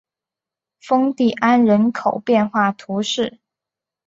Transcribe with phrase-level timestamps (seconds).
[0.79, 3.39] 丰蒂安人口变化图示